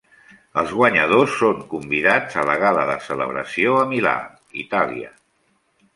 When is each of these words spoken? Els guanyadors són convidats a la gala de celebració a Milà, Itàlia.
Els 0.61 0.71
guanyadors 0.77 1.35
són 1.41 1.59
convidats 1.75 2.39
a 2.43 2.47
la 2.51 2.57
gala 2.65 2.87
de 2.93 2.97
celebració 3.11 3.79
a 3.83 3.87
Milà, 3.93 4.19
Itàlia. 4.65 5.17